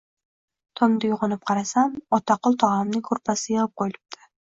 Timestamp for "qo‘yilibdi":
3.81-4.27